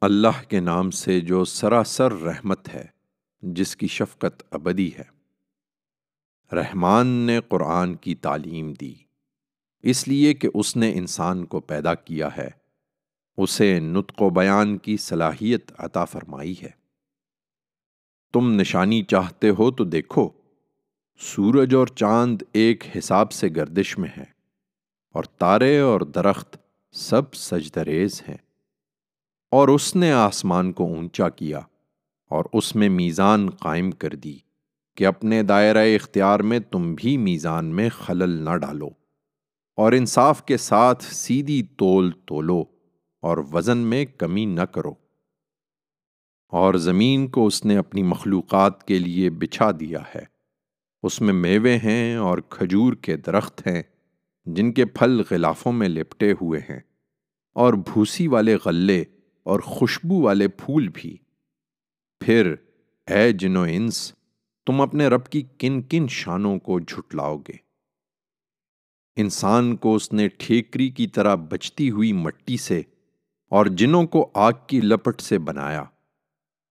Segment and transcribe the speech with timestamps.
[0.00, 2.84] اللہ کے نام سے جو سراسر رحمت ہے،
[3.42, 5.04] جس کی شفقت ابدی ہے۔
[6.52, 8.94] رحمان نے قرآن کی تعلیم دی،
[9.82, 12.48] اس لیے کہ اس نے انسان کو پیدا کیا ہے۔
[13.36, 16.70] اسے نطق و بیان کی صلاحیت عطا فرمائی ہے۔
[18.32, 20.28] تم نشانی چاہتے ہو تو دیکھو،
[21.18, 24.24] سورج اور چاند ایک حساب سے گردش میں ہے
[25.12, 26.56] اور تارے اور درخت
[26.92, 28.49] سب سجدریز ہیں۔
[29.50, 31.58] اور اس نے آسمان کو اونچا کیا
[32.30, 34.38] اور اس میں میزان قائم کر دی
[34.96, 38.88] کہ اپنے دائرہ اختیار میں تم بھی میزان میں خلل نہ ڈالو
[39.76, 42.64] اور انصاف کے ساتھ سیدھی تول تولو
[43.20, 44.94] اور وزن میں کمی نہ کرو۔
[46.48, 50.22] اور زمین کو اس نے اپنی مخلوقات کے لیے بچھا دیا ہے۔
[51.02, 53.82] اس میں میوے ہیں اور کھجور کے درخت ہیں
[54.44, 56.80] جن کے پھل غلافوں میں لپٹے ہوئے ہیں
[57.54, 59.04] اور بھوسی والے غلے
[59.50, 61.16] اور خوشبو والے پھول بھی۔
[62.20, 62.54] پھر،
[63.06, 64.12] اے جنو انس،
[64.66, 67.56] تم اپنے رب کی کن کن شانوں کو جھٹلاؤ گے۔
[69.16, 72.82] انسان کو اس نے ٹھیکری کی طرح بچتی ہوئی مٹی سے
[73.48, 75.84] اور جنوں کو آگ کی لپٹ سے بنایا۔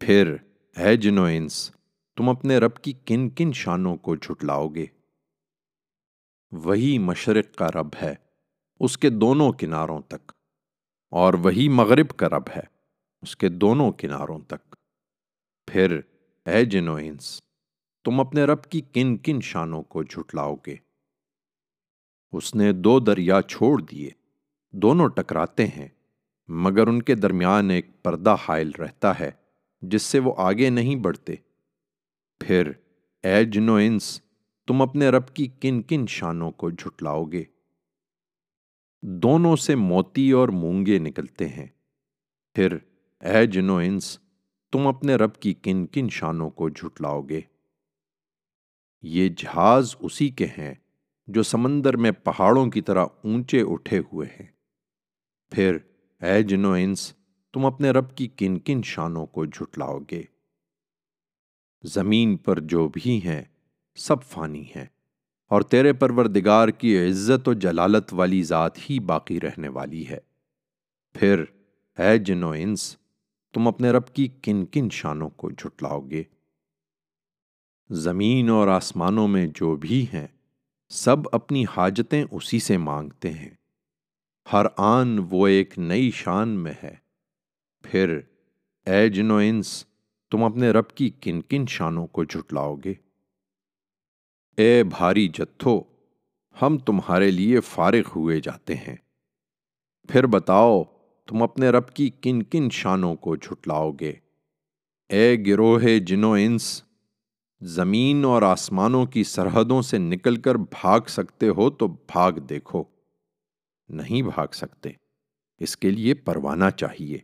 [0.00, 0.36] پھر،
[0.76, 1.70] اے جنو انس،
[2.16, 4.86] تم اپنے رب کی کن کن شانوں کو جھٹلاؤ گے۔
[6.52, 8.14] وہی مشرق کا رب ہے،
[8.80, 10.32] اس کے دونوں کناروں تک۔
[11.14, 12.62] اور وہی مغرب کا رب ہے،
[13.22, 14.74] اس کے دونوں کناروں تک۔
[15.66, 16.00] پھر،
[16.46, 17.40] اے جنو انس،
[18.04, 20.76] تم اپنے رب کی کن کن شانوں کو جھٹلاؤ گے۔
[22.32, 24.10] اس نے دو دریا چھوڑ دیے،
[24.72, 25.88] دونوں ٹکراتے ہیں،
[26.48, 29.30] مگر ان کے درمیان ایک پردہ حائل رہتا ہے،
[29.82, 31.34] جس سے وہ آگے نہیں بڑھتے۔
[32.40, 32.72] پھر،
[33.22, 34.20] اے جنو انس،
[34.66, 37.44] تم اپنے رب کی کن کن شانوں کو جھٹلاؤ گے۔
[39.06, 41.66] دونوں سے موتی اور مونگے نکلتے ہیں۔
[42.54, 42.76] پھر،
[43.20, 44.18] اے جنو انس،
[44.72, 47.40] تم اپنے رب کی کن کن شانوں کو جھٹلاؤ گے۔
[49.02, 50.74] یہ جہاز اسی کے ہیں
[51.26, 54.46] جو سمندر میں پہاڑوں کی طرح اونچے اٹھے ہوئے ہیں۔
[55.50, 55.78] پھر،
[56.20, 57.14] اے جنو انس،
[57.52, 60.22] تم اپنے رب کی کن کن شانوں کو جھٹلاؤ گے۔
[61.82, 63.42] زمین پر جو بھی ہیں،
[63.94, 64.86] سب فانی ہیں۔
[65.48, 70.18] اور تیرے پروردگار کی عزت و جلالت والی ذات ہی باقی رہنے والی ہے۔
[71.14, 71.44] پھر،
[71.98, 72.96] اے جنو انس،
[73.52, 76.22] تم اپنے رب کی کن کن شانوں کو جھٹلاؤ گے۔
[77.90, 80.26] زمین اور آسمانوں میں جو بھی ہیں،
[80.88, 83.50] سب اپنی حاجتیں اسی سے مانگتے ہیں۔
[84.52, 86.94] ہر آن وہ ایک نئی شان میں ہے۔
[87.82, 88.20] پھر،
[88.86, 89.84] اے جنو انس،
[90.30, 92.94] تم اپنے رب کی کن کن شانوں کو جھٹلاؤ گے۔
[94.56, 95.80] اے بھاری جتھو،
[96.62, 98.96] ہم تمہارے لیے فارغ ہوئے جاتے ہیں۔
[100.08, 100.82] پھر بتاؤ،
[101.26, 104.12] تم اپنے رب کی کن کن شانوں کو جھٹلاؤ گے؟
[105.08, 106.82] اے گروہ جنو انس،
[107.60, 112.84] زمین اور آسمانوں کی سرحدوں سے نکل کر بھاگ سکتے ہو تو بھاگ دیکھو۔
[113.88, 114.90] نہیں بھاگ سکتے،
[115.58, 117.18] اس کے لیے پروانہ چاہیے۔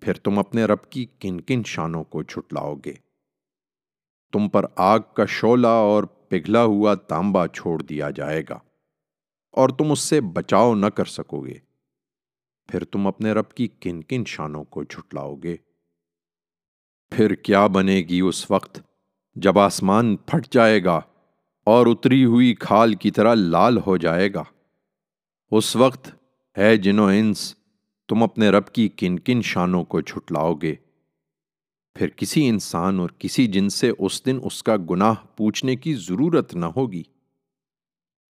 [0.00, 3.09] پھر تم اپنے رب کی کن کن شانوں کو جھٹلاؤ گے؟
[4.32, 8.58] تم پر آگ کا شولہ اور پگھلا ہوا تانبا چھوڑ دیا جائے گا،
[9.54, 11.58] اور تم اس سے بچاؤ نہ کر سکو گے۔
[12.68, 15.56] پھر تم اپنے رب کی کن کن شانوں کو جھٹلاؤ گے۔
[17.12, 18.80] پھر کیا بنے گی اس وقت
[19.36, 21.00] جب آسمان پھٹ جائے گا
[21.66, 24.42] اور اتری ہوئی کھال کی طرح لال ہو جائے گا؟
[25.52, 26.10] اس وقت
[26.56, 27.54] ہے جنو انس،
[28.08, 30.74] تم اپنے رب کی کن کن شانوں کو جھٹلاؤ گے۔
[31.94, 36.54] پھر کسی انسان اور کسی جن سے اس دن اس کا گناہ پوچھنے کی ضرورت
[36.54, 37.02] نہ ہوگی،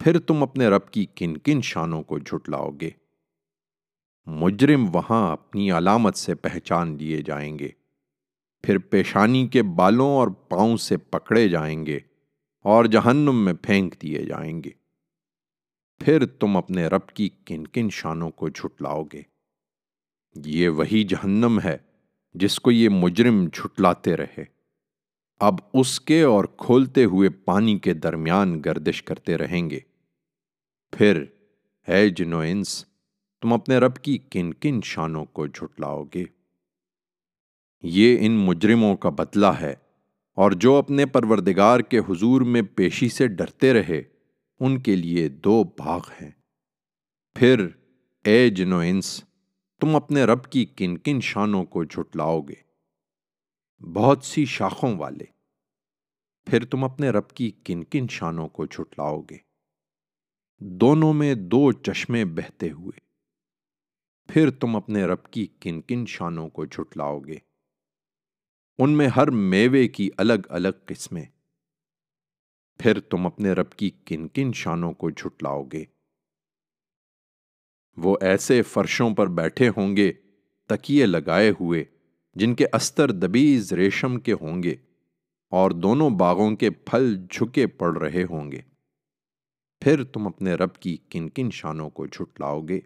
[0.00, 2.90] پھر تم اپنے رب کی کن کن شانوں کو جھٹلاؤ گے۔
[4.26, 7.68] مجرم وہاں اپنی علامت سے پہچان لیے جائیں گے،
[8.64, 11.98] پھر پیشانی کے بالوں اور پاؤں سے پکڑے جائیں گے
[12.64, 14.70] اور جہنم میں پھینک دیے جائیں گے۔
[16.00, 19.22] پھر تم اپنے رب کی کن کن شانوں کو جھٹلاؤ گے۔
[20.36, 21.76] یہ وہی جہنم ہے
[22.40, 24.44] جس کو یہ مجرم جھٹلاتے رہے۔
[25.40, 29.80] اب اس کے اور کھولتے ہوئے پانی کے درمیان گردش کرتے رہیں گے۔
[30.92, 31.24] پھر
[31.88, 32.84] ہے جنو انس،
[33.42, 36.24] تم اپنے رب کی کن کن شانوں کو جھٹلاؤ گے۔
[37.82, 39.74] یہ ان مجرموں کا بدلہ ہے،
[40.36, 44.02] اور جو اپنے پروردگار کے حضور میں پیشی سے ڈرتے رہے،
[44.60, 46.30] ان کے لیے دو باغ ہیں۔
[47.36, 47.66] پھر،
[48.24, 49.24] اے جنو انس
[49.80, 52.54] تم اپنے رب کی کن کن شانوں کو جھٹلاؤ گے
[53.82, 55.24] بہت سی شاخوں والے،
[56.46, 59.36] پھر تم اپنے رب کی کن کن شانوں کو جھٹلاؤ گے
[60.60, 62.98] دونوں میں دو چشمے بہتے ہوئے،
[64.28, 67.36] پھر تم اپنے رب کی کن کن شانوں کو جھٹلاؤ گے
[68.78, 71.24] ان میں ہر میوے کی الگ الگ قسمیں،
[72.80, 75.84] پھر تم اپنے رب کی کن کن شانوں کو جھٹلاؤ گے
[78.02, 80.12] وہ ایسے فرشوں پر بیٹھے ہوں گے،
[80.66, 81.84] تکیے لگائے ہوئے،
[82.34, 84.74] جن کے استر دبیز ریشم کے ہوں گے
[85.50, 88.60] اور دونوں باغوں کے پھل جھکے پڑ رہے ہوں گے۔
[89.80, 92.80] پھر تم اپنے رب کی کن کن شانوں کو جھٹلاؤ گے۔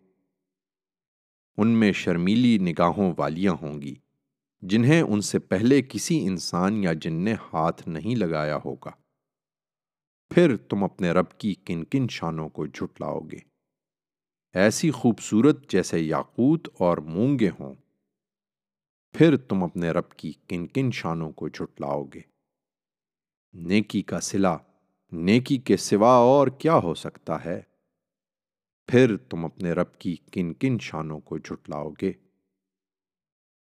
[1.56, 3.94] ان میں شرمیلی نگاہوں والیاں ہوں گی،
[4.62, 8.90] جنہیں ان سے پہلے کسی انسان یا جن نے ہاتھ نہیں لگایا ہوگا۔
[10.34, 13.51] پھر تم اپنے رب کی کن کن شانوں کو جھٹلاؤ گے۔
[14.52, 17.74] ایسی خوبصورت جیسے یاقوت اور مونگے ہوں۔
[19.12, 22.20] پھر تم اپنے رب کی کن کن شانوں کو جھٹلاؤ گے۔
[23.52, 24.56] نیکی کا سلا،
[25.12, 27.60] نیکی کے سوا اور کیا ہو سکتا ہے؟
[28.86, 32.12] پھر تم اپنے رب کی کن کن شانوں کو جھٹلاؤ گے۔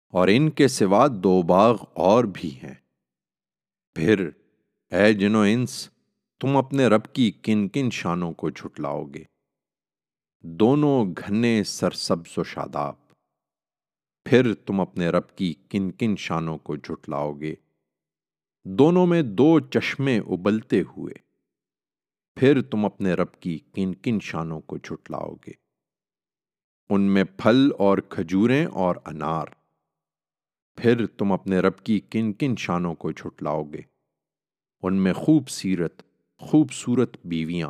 [0.09, 2.75] اور ان کے سوا دو باغ اور بھی ہیں۔
[3.95, 4.29] پھر،
[4.91, 5.89] اے جنو انس،
[6.39, 9.34] تم اپنے رب کی کن کن شانوں کو جھٹلاؤ گے۔
[10.47, 12.94] دونوں گھنے سرسبز و شاداب۔
[14.25, 17.56] پھر تم اپنے رب کی کن کن شانوں کو جھٹلاؤ گے۔
[18.65, 21.13] دونوں میں دو چشمے ابلتے ہوئے۔
[22.36, 25.51] پھر تم اپنے رب کی کن کن شانوں کو جھٹلاؤ گے۔
[26.89, 29.45] ان میں پھل اور کھجوریں اور انار۔
[30.75, 33.81] پھر تم اپنے رب کی کن کن شانوں کو جھٹلاؤ گے۔
[34.83, 36.01] ان میں خوب سیرت،
[36.38, 37.69] خوبصورت بیویاں۔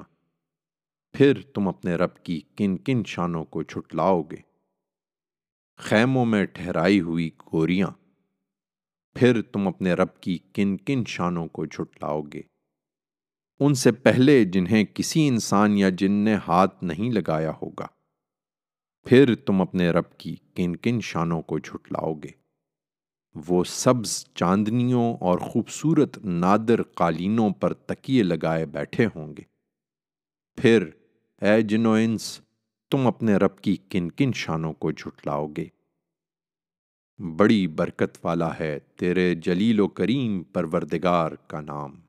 [1.16, 4.38] پھر تم اپنے رب کی کن کن شانوں کو جھٹلاؤ گے
[5.80, 7.88] خیموں میں ٹھہرائی ہوئی گوریاں،
[9.16, 12.42] پھر تم اپنے رب کی کن کن شانوں کو جھٹلاؤ گے
[13.60, 17.88] ان سے پہلے جنہیں کسی انسان یا جن نے ہاتھ نہیں لگایا ہوگا،
[19.06, 22.32] پھر تم اپنے رب کی کن کن شانوں کو جھٹلاؤ گے
[23.36, 29.44] وہ سبز چاندنیوں اور خوبصورت نادر قالینوں پر تکیے لگائے بیٹھے ہوں گے۔
[30.58, 30.90] پھر
[31.42, 32.42] اے جنوئنس
[32.92, 35.68] تم اپنے رب کی کن کن شانوں کو جھٹلاؤ گے
[37.20, 42.05] بڑی برکت والا ہے تیرے جلیل و کریم پروردگار کا نام۔